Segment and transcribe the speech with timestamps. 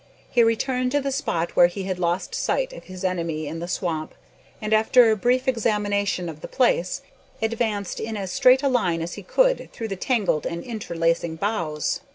[0.31, 3.67] He returned to the spot where he had lost sight of his enemy in the
[3.67, 4.15] swamp,
[4.59, 7.03] and, after a brief examination of the place,
[7.39, 12.01] advanced in as straight a line as he could through the tangled and interlacing boughs.